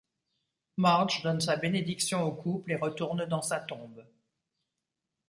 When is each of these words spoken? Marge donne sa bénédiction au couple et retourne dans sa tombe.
Marge 0.77 1.21
donne 1.21 1.41
sa 1.41 1.57
bénédiction 1.57 2.23
au 2.23 2.31
couple 2.31 2.71
et 2.71 2.75
retourne 2.75 3.23
dans 3.27 3.43
sa 3.43 3.59
tombe. 3.59 4.03